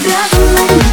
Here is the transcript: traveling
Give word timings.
traveling 0.00 0.87